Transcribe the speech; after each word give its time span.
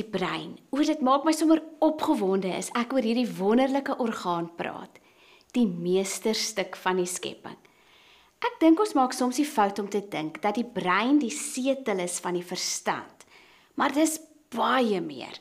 die 0.00 0.08
brein. 0.08 0.56
Oor 0.74 0.86
dit 0.86 1.02
maak 1.04 1.26
my 1.26 1.34
sommer 1.36 1.60
opgewonde 1.84 2.50
as 2.56 2.70
ek 2.78 2.94
oor 2.96 3.04
hierdie 3.04 3.28
wonderlike 3.38 3.96
orgaan 4.02 4.48
praat. 4.56 5.00
Die 5.56 5.66
meesterstuk 5.66 6.78
van 6.80 7.00
die 7.02 7.08
skepping. 7.10 7.58
Ek 8.40 8.56
dink 8.62 8.80
ons 8.80 8.94
maak 8.96 9.12
soms 9.12 9.36
die 9.36 9.48
fout 9.48 9.78
om 9.82 9.88
te 9.92 10.00
dink 10.00 10.40
dat 10.44 10.56
die 10.56 10.64
brein 10.64 11.18
die 11.20 11.32
setel 11.34 12.00
is 12.06 12.16
van 12.24 12.38
die 12.38 12.46
verstand. 12.46 13.26
Maar 13.76 13.92
dis 13.92 14.16
baie 14.54 15.00
meer. 15.04 15.36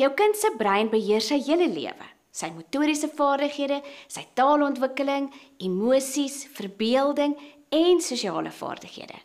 Jou 0.00 0.10
kind 0.18 0.36
se 0.36 0.50
brein 0.58 0.90
beheer 0.90 1.22
sy 1.22 1.38
hele 1.44 1.68
lewe. 1.70 2.08
Sy 2.32 2.48
motoriese 2.54 3.10
vaardighede, 3.12 3.82
sy 4.08 4.24
taalontwikkeling, 4.38 5.28
emosies, 5.60 6.46
verbeelding 6.56 7.36
en 7.76 8.00
sosiale 8.00 8.50
vaardighede. 8.56 9.20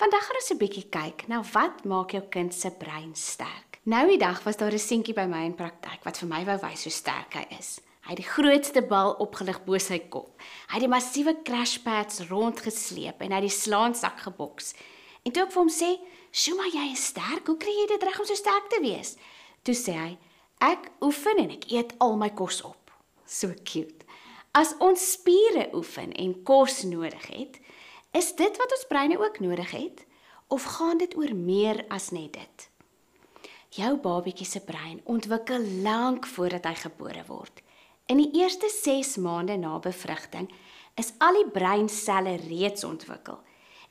Vandag 0.00 0.26
gaan 0.26 0.40
ons 0.40 0.50
'n 0.50 0.58
bietjie 0.58 0.88
kyk 0.90 1.28
na 1.28 1.42
wat 1.54 1.84
maak 1.84 2.12
jou 2.12 2.22
kind 2.28 2.54
se 2.54 2.70
brein 2.70 3.14
sterk. 3.14 3.69
Nou 3.90 4.04
die 4.06 4.18
dag 4.18 4.42
was 4.42 4.56
daar 4.56 4.72
'n 4.72 4.78
seentjie 4.78 5.14
by 5.14 5.26
my 5.26 5.44
in 5.44 5.54
praktyk 5.54 6.04
wat 6.04 6.18
vir 6.18 6.28
my 6.28 6.44
wou 6.44 6.58
wys 6.62 6.82
hoe 6.82 6.92
sterk 6.92 7.32
hy 7.34 7.46
is. 7.58 7.80
Hy 8.00 8.08
het 8.08 8.16
die 8.22 8.32
grootste 8.36 8.82
bal 8.82 9.12
opgelig 9.18 9.64
bo 9.64 9.78
sy 9.78 9.98
kop. 9.98 10.40
Hy 10.68 10.74
het 10.74 10.80
die 10.80 10.88
massiewe 10.88 11.42
crash 11.42 11.78
pads 11.78 12.20
rondgesleep 12.28 13.20
en 13.20 13.30
hy 13.30 13.40
het 13.40 13.48
die 13.48 13.60
slaansak 13.64 14.20
geboks. 14.20 14.74
En 15.24 15.32
toe 15.32 15.42
ek 15.42 15.52
vir 15.52 15.62
hom 15.62 15.68
sê, 15.68 15.98
"Sjoe, 16.30 16.56
maar 16.56 16.70
jy 16.72 16.92
is 16.92 17.06
sterk. 17.06 17.46
Hoe 17.46 17.56
kry 17.56 17.70
jy 17.70 17.86
dit 17.86 18.02
reg 18.02 18.20
om 18.20 18.26
so 18.26 18.34
sterk 18.34 18.68
te 18.68 18.80
wees?" 18.80 19.16
Toe 19.64 19.74
sê 19.74 19.92
hy, 19.92 20.18
"Ek 20.60 20.90
oefen 21.00 21.38
en 21.38 21.50
ek 21.50 21.72
eet 21.72 21.92
al 21.98 22.16
my 22.16 22.30
kos 22.30 22.62
op." 22.62 22.90
So 23.26 23.48
cute. 23.64 24.04
As 24.54 24.74
ons 24.78 25.12
spiere 25.12 25.68
oefen 25.74 26.12
en 26.12 26.42
kos 26.44 26.82
nodig 26.82 27.26
het, 27.26 27.58
is 28.12 28.32
dit 28.36 28.56
wat 28.56 28.72
ons 28.72 28.86
breine 28.88 29.18
ook 29.18 29.40
nodig 29.40 29.70
het 29.70 30.06
of 30.48 30.64
gaan 30.64 30.98
dit 30.98 31.16
oor 31.16 31.34
meer 31.34 31.84
as 31.88 32.10
net 32.10 32.32
dit? 32.32 32.69
Jou 33.70 33.92
babatjie 34.02 34.46
se 34.46 34.58
brein 34.66 34.98
ontwikkel 35.06 35.62
lank 35.84 36.24
voordat 36.26 36.64
hy 36.66 36.72
gebore 36.74 37.20
word. 37.28 37.60
In 38.10 38.18
die 38.18 38.32
eerste 38.40 38.66
6 38.66 39.12
maande 39.22 39.54
na 39.62 39.76
bevrugting 39.78 40.48
is 40.98 41.12
al 41.22 41.38
die 41.38 41.46
breinselle 41.54 42.32
reeds 42.48 42.82
ontwikkel. 42.82 43.38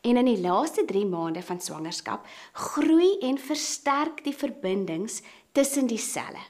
En 0.04 0.20
in 0.20 0.28
die 0.28 0.42
laaste 0.44 0.84
3 0.84 1.06
maande 1.08 1.40
van 1.48 1.64
swangerskap 1.64 2.28
groei 2.60 3.14
en 3.24 3.40
versterk 3.40 4.20
die 4.28 4.36
verbindings 4.36 5.22
tussen 5.56 5.88
die 5.88 6.02
selle. 6.02 6.44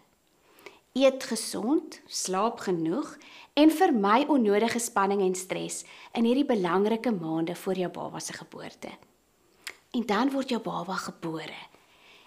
Eet 0.98 1.30
gesond, 1.30 2.02
slaap 2.10 2.66
genoeg 2.66 3.14
en 3.54 3.70
vermy 3.70 4.24
onnodige 4.26 4.82
spanning 4.82 5.22
en 5.22 5.38
stres 5.38 5.84
in 6.18 6.26
hierdie 6.26 6.50
belangrike 6.50 7.14
maande 7.14 7.54
voor 7.54 7.78
jou 7.78 7.94
baba 7.94 8.20
se 8.20 8.34
geboorte. 8.34 8.90
En 9.94 10.10
dan 10.10 10.34
word 10.34 10.50
jou 10.50 10.66
baba 10.66 10.98
gebore. 10.98 11.69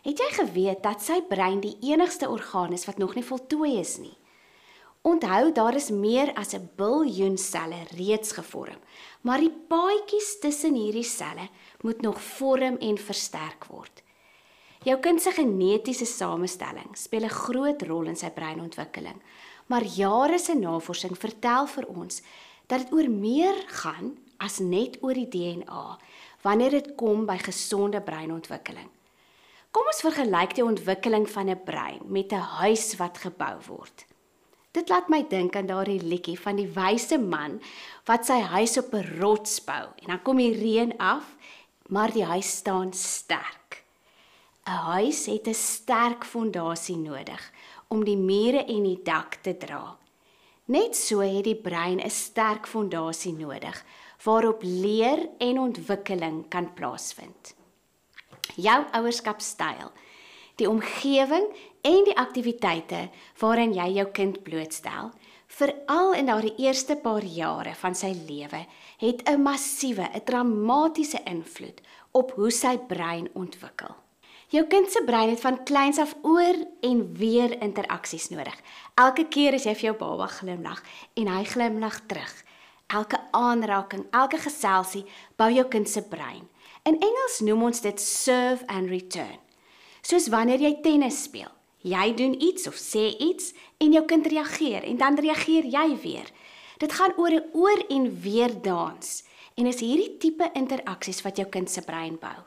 Het 0.02 0.18
jy 0.18 0.30
geweet 0.34 0.80
dat 0.82 1.02
sy 1.02 1.20
brein 1.30 1.60
die 1.62 1.76
enigste 1.86 2.26
orgaan 2.26 2.72
is 2.74 2.88
wat 2.88 2.98
nog 2.98 3.14
nie 3.14 3.22
voltooi 3.22 3.76
is 3.78 3.98
nie? 4.02 4.16
Onthou, 5.06 5.52
daar 5.54 5.74
is 5.78 5.90
meer 5.90 6.32
as 6.34 6.54
'n 6.54 6.70
biljoen 6.76 7.38
selle 7.38 7.78
reeds 7.96 8.32
gevorm, 8.32 8.78
maar 9.22 9.38
die 9.38 9.54
paadjies 9.68 10.38
tussen 10.40 10.74
hierdie 10.74 11.04
selle 11.04 11.48
moet 11.82 12.02
nog 12.02 12.20
vorm 12.20 12.76
en 12.80 12.98
versterk 12.98 13.64
word. 13.64 14.02
Jou 14.82 14.98
kind 15.00 15.22
se 15.22 15.30
genetiese 15.30 16.06
samestelling 16.06 16.96
speel 16.96 17.24
'n 17.24 17.28
groot 17.28 17.82
rol 17.82 18.06
in 18.06 18.16
sy 18.16 18.30
breinontwikkeling, 18.30 19.22
maar 19.66 19.84
jare 19.84 20.38
se 20.38 20.54
navorsing 20.54 21.18
vertel 21.18 21.66
vir 21.66 21.86
ons 21.86 22.22
dat 22.66 22.78
dit 22.78 22.92
oor 22.92 23.08
meer 23.08 23.54
gaan 23.66 24.18
as 24.38 24.58
net 24.58 24.98
oor 25.00 25.14
die 25.14 25.28
DNA 25.28 25.98
wanneer 26.42 26.70
dit 26.70 26.94
kom 26.96 27.26
by 27.26 27.38
gesonde 27.38 28.00
breinontwikkeling. 28.00 28.90
Kom 29.72 29.86
ons 29.88 30.02
vergelyk 30.04 30.52
die 30.58 30.64
ontwikkeling 30.68 31.24
van 31.32 31.48
'n 31.48 31.62
brein 31.64 32.00
met 32.04 32.32
'n 32.32 32.48
huis 32.60 32.96
wat 33.00 33.18
gebou 33.18 33.56
word. 33.68 34.04
Dit 34.72 34.88
laat 34.88 35.08
my 35.08 35.24
dink 35.28 35.56
aan 35.56 35.66
daardie 35.66 36.02
liedjie 36.02 36.38
van 36.40 36.56
die 36.56 36.68
wyse 36.68 37.18
man 37.18 37.60
wat 38.04 38.26
sy 38.26 38.40
huis 38.40 38.76
op 38.78 38.92
'n 38.92 39.18
rots 39.20 39.64
bou 39.64 39.86
en 39.96 40.06
dan 40.06 40.22
kom 40.22 40.36
die 40.36 40.52
reën 40.52 40.92
af, 40.98 41.24
maar 41.88 42.12
die 42.12 42.24
huis 42.24 42.56
staan 42.56 42.92
sterk. 42.92 43.84
'n 44.66 44.70
Huis 44.92 45.26
het 45.26 45.48
'n 45.48 45.54
sterk 45.54 46.24
fondasie 46.24 46.96
nodig 46.96 47.52
om 47.88 48.04
die 48.04 48.16
mure 48.16 48.64
en 48.64 48.82
die 48.82 49.00
dak 49.02 49.34
te 49.34 49.56
dra. 49.56 49.96
Net 50.64 50.96
so 50.96 51.20
het 51.20 51.44
die 51.44 51.56
brein 51.56 52.00
'n 52.00 52.10
sterk 52.10 52.66
fondasie 52.66 53.32
nodig 53.32 53.84
waarop 54.24 54.62
leer 54.62 55.28
en 55.38 55.58
ontwikkeling 55.58 56.48
kan 56.48 56.74
plaasvind 56.74 57.54
jou 58.56 58.84
ouerskapstyl, 58.92 59.92
die 60.56 60.68
omgewing 60.68 61.48
en 61.82 62.04
die 62.04 62.16
aktiwiteite 62.16 63.08
waarin 63.40 63.74
jy 63.74 63.88
jou 63.96 64.06
kind 64.14 64.42
blootstel, 64.44 65.10
veral 65.52 66.14
in 66.16 66.30
daardie 66.30 66.54
eerste 66.64 66.96
paar 66.96 67.24
jare 67.24 67.74
van 67.76 67.94
sy 67.94 68.12
lewe, 68.28 68.66
het 68.98 69.28
'n 69.28 69.42
massiewe, 69.42 70.08
'n 70.14 70.24
dramatiese 70.24 71.20
invloed 71.24 71.80
op 72.12 72.32
hoe 72.32 72.50
sy 72.50 72.78
brein 72.78 73.28
ontwikkel. 73.34 73.94
Jou 74.48 74.66
kind 74.66 74.90
se 74.90 75.00
brein 75.04 75.30
het 75.30 75.40
van 75.40 75.62
kleins 75.64 75.98
af 75.98 76.14
oor 76.22 76.56
en 76.80 77.14
weer 77.16 77.62
interaksies 77.62 78.28
nodig. 78.28 78.58
Elke 78.94 79.24
keer 79.28 79.54
as 79.54 79.64
jy 79.64 79.74
vir 79.74 79.86
jou 79.86 79.94
baba 79.96 80.26
glimlag 80.26 80.82
en 81.14 81.26
hy 81.26 81.44
glimlag 81.44 82.06
terug, 82.06 82.34
elke 82.86 83.16
aanraking, 83.30 84.04
elke 84.12 84.36
geselsie 84.36 85.06
bou 85.36 85.48
jou 85.50 85.64
kind 85.68 85.88
se 85.88 86.02
brein. 86.02 86.48
In 86.82 86.96
Engels 86.98 87.38
noem 87.46 87.68
ons 87.68 87.80
dit 87.80 88.00
serve 88.02 88.66
and 88.66 88.90
return. 88.90 89.38
Soos 90.02 90.26
wanneer 90.34 90.58
jy 90.64 90.72
tennis 90.82 91.20
speel. 91.28 91.50
Jy 91.86 92.08
doen 92.18 92.34
iets 92.42 92.66
of 92.66 92.74
sê 92.78 93.04
iets 93.22 93.52
en 93.82 93.94
jou 93.94 94.02
kind 94.10 94.26
reageer 94.26 94.82
en 94.90 94.98
dan 94.98 95.18
reageer 95.18 95.68
jy 95.70 95.84
weer. 96.02 96.26
Dit 96.82 96.92
gaan 96.98 97.14
oor 97.16 97.30
'n 97.30 97.50
oor 97.54 97.84
en 97.88 98.20
weer 98.20 98.50
dans 98.62 99.22
en 99.54 99.66
is 99.66 99.80
hierdie 99.80 100.18
tipe 100.18 100.50
interaksies 100.54 101.22
wat 101.22 101.36
jou 101.36 101.46
kind 101.46 101.70
se 101.70 101.82
brein 101.82 102.18
bou. 102.18 102.38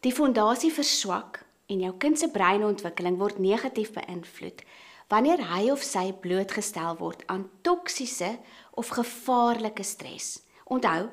Die 0.00 0.12
fondasie 0.12 0.72
verswak 0.72 1.44
en 1.66 1.80
jou 1.80 1.94
kind 1.98 2.18
se 2.18 2.28
breinontwikkeling 2.28 3.18
word 3.18 3.38
negatief 3.38 3.92
beïnvloed 3.92 4.62
wanneer 5.08 5.38
hy 5.38 5.70
of 5.70 5.82
sy 5.82 6.12
blootgestel 6.12 6.96
word 6.96 7.22
aan 7.26 7.50
toksiese 7.62 8.38
of 8.74 8.88
gevaarlike 8.88 9.82
stres. 9.82 10.40
Onthou, 10.72 11.10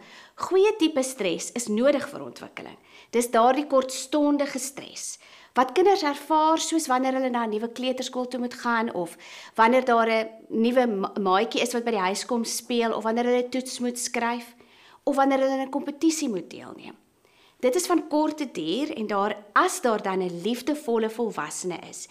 goeie 0.47 0.71
tipe 0.79 1.03
stres 1.03 1.49
is 1.57 1.67
nodig 1.67 2.05
vir 2.11 2.23
ontwikkeling. 2.23 2.77
Dis 3.11 3.31
daardie 3.33 3.67
kortstondige 3.67 4.59
stres 4.59 5.17
wat 5.57 5.73
kinders 5.75 6.05
ervaar 6.05 6.61
soos 6.61 6.85
wanneer 6.87 7.17
hulle 7.17 7.31
na 7.33 7.43
'n 7.43 7.51
nuwe 7.51 7.67
kleuterskool 7.77 8.27
toe 8.27 8.39
moet 8.39 8.53
gaan 8.53 8.93
of 8.93 9.17
wanneer 9.55 9.85
daar 9.85 10.09
'n 10.09 10.29
nuwe 10.49 10.85
maatjie 11.19 11.61
is 11.61 11.73
wat 11.73 11.83
by 11.83 11.91
die 11.91 12.07
huis 12.07 12.25
kom 12.25 12.43
speel 12.43 12.93
of 12.93 13.03
wanneer 13.03 13.25
hulle 13.25 13.49
toets 13.49 13.79
moet 13.79 13.99
skryf 13.99 14.55
of 15.03 15.15
wanneer 15.15 15.39
hulle 15.39 15.65
'n 15.65 15.69
kompetisie 15.69 16.29
moet 16.29 16.49
deelneem. 16.49 16.95
Dit 17.59 17.75
is 17.75 17.87
van 17.87 18.07
korte 18.07 18.51
duur 18.51 18.93
en 18.95 19.07
daar 19.07 19.35
as 19.53 19.81
daar 19.81 20.01
dan 20.01 20.21
'n 20.21 20.41
liefdevolle 20.41 21.09
volwassene 21.09 21.79
is, 21.89 22.07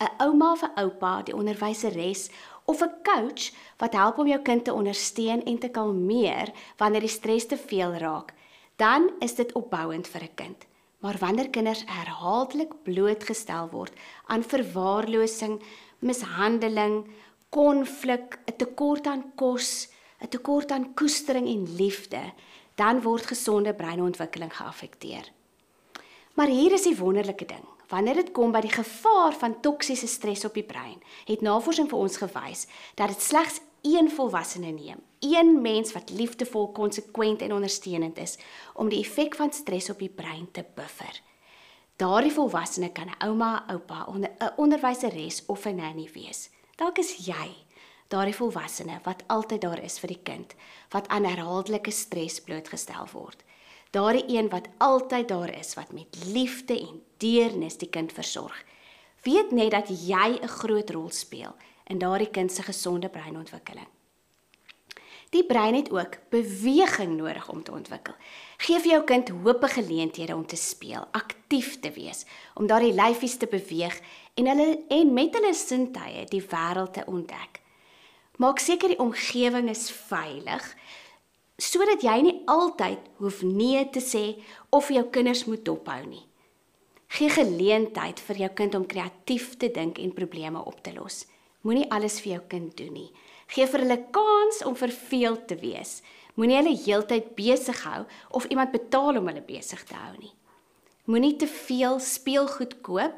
'n 0.00 0.10
ouma 0.18 0.52
of 0.52 0.62
'n 0.62 0.80
oupa, 0.80 1.22
die 1.22 1.36
onderwyseres 1.36 2.30
of 2.64 2.82
'n 2.82 2.94
coach 3.02 3.52
wat 3.78 3.92
help 3.92 4.18
om 4.18 4.26
jou 4.26 4.42
kind 4.42 4.64
te 4.64 4.72
ondersteun 4.72 5.44
en 5.44 5.58
te 5.58 5.68
kalmeer 5.68 6.52
wanneer 6.76 7.00
die 7.00 7.08
stres 7.18 7.46
te 7.46 7.56
veel 7.56 7.92
raak, 7.94 8.34
dan 8.76 9.10
is 9.18 9.34
dit 9.34 9.52
opbouend 9.52 10.08
vir 10.08 10.22
'n 10.22 10.34
kind. 10.34 10.66
Maar 10.98 11.16
wanneer 11.18 11.50
kinders 11.50 11.84
herhaaldelik 11.86 12.72
blootgestel 12.82 13.68
word 13.70 13.92
aan 14.26 14.42
verwaarlosing, 14.42 15.62
mishandeling, 15.98 17.06
konflik, 17.48 18.38
'n 18.46 18.56
tekort 18.56 19.06
aan 19.06 19.32
kos, 19.34 19.88
'n 20.20 20.28
tekort 20.28 20.70
aan 20.70 20.94
koestering 20.94 21.46
en 21.46 21.76
liefde, 21.76 22.32
dan 22.74 23.02
word 23.02 23.26
gesonde 23.26 23.74
breinontwikkeling 23.74 24.56
geaffekteer. 24.56 25.32
Maar 26.34 26.46
hier 26.46 26.72
is 26.72 26.82
die 26.82 26.96
wonderlike 26.96 27.46
ding. 27.46 27.73
Wanneer 27.88 28.14
dit 28.14 28.32
kom 28.32 28.52
by 28.52 28.60
die 28.64 28.72
gevaar 28.72 29.34
van 29.36 29.60
toksiese 29.60 30.06
stres 30.06 30.44
op 30.44 30.54
die 30.54 30.64
brein, 30.64 31.02
het 31.28 31.44
navorsing 31.44 31.88
vir 31.90 31.98
ons 31.98 32.16
gewys 32.16 32.66
dat 32.94 33.12
dit 33.12 33.22
slegs 33.22 33.60
een 33.84 34.08
volwassene 34.10 34.72
neem, 34.72 35.02
een 35.20 35.60
mens 35.60 35.92
wat 35.92 36.10
liefdevol, 36.10 36.70
konsekwent 36.72 37.42
en 37.42 37.52
ondersteunend 37.52 38.18
is 38.18 38.38
om 38.74 38.88
die 38.88 39.02
effek 39.04 39.36
van 39.36 39.52
stres 39.52 39.90
op 39.90 40.00
die 40.00 40.08
brein 40.08 40.48
te 40.52 40.64
buffer. 40.74 41.20
Daardie 42.00 42.32
volwassene 42.32 42.92
kan 42.92 43.08
'n 43.08 43.28
ouma, 43.28 43.64
oupa, 43.68 44.04
'n 44.04 44.08
onder, 44.08 44.52
onderwyseres 44.56 45.46
of 45.46 45.66
'n 45.66 45.76
nanny 45.76 46.08
wees. 46.12 46.50
Dalk 46.76 46.98
is 46.98 47.26
jy 47.26 47.54
daardie 48.08 48.34
volwassene 48.34 49.00
wat 49.02 49.22
altyd 49.26 49.60
daar 49.60 49.82
is 49.82 49.98
vir 49.98 50.08
die 50.08 50.22
kind 50.22 50.54
wat 50.90 51.08
aan 51.08 51.24
herhaaldelike 51.24 51.90
stres 51.90 52.40
blootgestel 52.40 53.06
word 53.12 53.44
daardie 53.94 54.24
een 54.36 54.48
wat 54.50 54.68
altyd 54.78 55.28
daar 55.28 55.50
is 55.54 55.74
wat 55.78 55.92
met 55.92 56.24
liefde 56.26 56.78
en 56.80 57.02
deernis 57.22 57.78
die 57.78 57.88
kind 57.88 58.12
versorg. 58.12 58.64
Weet 59.22 59.50
net 59.50 59.70
dat 59.70 59.88
jy 59.88 60.38
'n 60.42 60.48
groot 60.48 60.90
rol 60.90 61.10
speel 61.10 61.54
in 61.86 61.98
daardie 61.98 62.30
kind 62.30 62.52
se 62.52 62.62
gesonde 62.62 63.08
breinontwikkeling. 63.08 63.88
Die 65.30 65.44
brein 65.44 65.74
het 65.74 65.90
ook 65.90 66.18
beweging 66.30 67.16
nodig 67.16 67.48
om 67.48 67.62
te 67.62 67.72
ontwikkel. 67.72 68.14
Geef 68.56 68.84
jou 68.84 69.04
kind 69.04 69.28
hoop 69.28 69.64
geleenthede 69.64 70.34
om 70.34 70.46
te 70.46 70.56
speel, 70.56 71.06
aktief 71.10 71.80
te 71.80 71.90
wees, 71.90 72.24
om 72.54 72.66
daardie 72.66 72.94
lyfies 72.94 73.36
te 73.36 73.46
beweeg 73.46 74.00
en 74.34 74.46
hulle 74.46 74.84
en 74.88 75.12
met 75.12 75.34
hulle 75.34 75.54
sintuie 75.54 76.24
die 76.30 76.42
wêreld 76.42 76.92
te 76.92 77.02
ontdek. 77.06 77.60
Maak 78.36 78.58
seker 78.58 78.88
die 78.88 78.98
omgewing 78.98 79.68
is 79.70 79.90
veilig 79.90 80.74
sodat 81.58 82.02
jy 82.02 82.16
nie 82.22 82.38
altyd 82.50 82.98
hoef 83.22 83.42
nee 83.46 83.84
te 83.90 84.00
sê 84.02 84.42
of 84.74 84.90
jou 84.90 85.04
kinders 85.14 85.44
moet 85.46 85.64
dophou 85.64 86.00
nie. 86.06 86.24
Gee 87.14 87.30
geleentheid 87.30 88.18
vir 88.26 88.40
jou 88.42 88.50
kind 88.58 88.74
om 88.74 88.86
kreatief 88.90 89.52
te 89.60 89.68
dink 89.70 90.00
en 90.02 90.14
probleme 90.16 90.58
op 90.58 90.80
te 90.82 90.90
los. 90.96 91.24
Moenie 91.62 91.86
alles 91.94 92.18
vir 92.20 92.34
jou 92.34 92.42
kind 92.56 92.74
doen 92.76 92.92
nie. 92.92 93.10
Gee 93.54 93.68
vir 93.70 93.84
hulle 93.84 94.00
kans 94.10 94.64
om 94.66 94.74
verveeld 94.74 95.46
te 95.48 95.58
wees. 95.60 96.00
Moenie 96.34 96.58
hulle 96.58 96.74
heeltyd 96.74 97.30
besig 97.38 97.84
hou 97.86 98.02
of 98.34 98.48
iemand 98.50 98.74
betaal 98.74 99.20
om 99.20 99.30
hulle 99.30 99.44
besig 99.46 99.84
te 99.86 99.94
hou 99.94 100.12
nie. 100.18 100.34
Moenie 101.06 101.36
te 101.38 101.46
veel 101.46 102.00
speelgoed 102.02 102.80
koop 102.82 103.14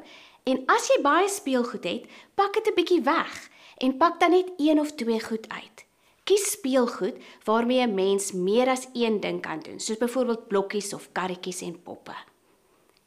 en 0.47 0.63
as 0.69 0.91
jy 0.91 1.01
baie 1.01 1.27
speelgoed 1.31 1.89
het, 1.89 2.05
pak 2.35 2.53
dit 2.53 2.67
'n 2.67 2.77
bietjie 2.77 3.01
weg 3.01 3.49
en 3.81 3.97
pak 3.97 4.19
dan 4.19 4.31
net 4.31 4.53
een 4.57 4.79
of 4.79 4.93
twee 4.93 5.19
goed 5.19 5.49
uit. 5.49 5.86
Kies 6.27 6.49
speelgoed 6.51 7.15
waarmee 7.43 7.81
'n 7.87 7.93
mens 7.93 8.31
meer 8.31 8.67
as 8.67 8.87
een 8.93 9.19
ding 9.19 9.41
kan 9.41 9.59
doen, 9.59 9.79
soos 9.79 9.97
byvoorbeeld 9.97 10.47
blokkies 10.47 10.93
of 10.93 11.11
karretjies 11.11 11.61
en 11.61 11.81
poppe. 11.81 12.15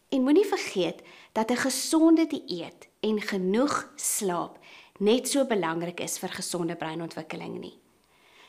En 0.08 0.22
moenie 0.22 0.46
vergeet 0.46 1.02
dat 1.32 1.50
'n 1.50 1.56
gesonde 1.56 2.26
dieet 2.26 2.88
en 3.00 3.20
genoeg 3.20 3.92
slaap 3.96 4.58
net 4.98 5.28
so 5.28 5.46
belangrik 5.46 6.00
is 6.00 6.18
vir 6.18 6.28
gesonde 6.28 6.76
breinontwikkeling 6.76 7.58
nie. 7.58 7.78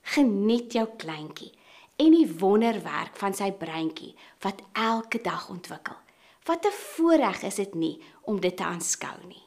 Geniet 0.00 0.72
jou 0.72 0.88
kleintjie 0.96 1.52
en 1.96 2.10
die 2.10 2.34
wonderwerk 2.38 3.16
van 3.16 3.34
sy 3.34 3.52
breintjie 3.52 4.14
wat 4.40 4.62
elke 4.72 5.20
dag 5.20 5.48
ontwikkel. 5.48 5.96
Wat 6.44 6.66
'n 6.66 6.72
voorreg 6.72 7.42
is 7.42 7.54
dit 7.54 7.74
nie 7.74 8.02
om 8.22 8.40
dit 8.40 8.56
te 8.56 8.64
aanskou 8.64 9.26
nie. 9.26 9.42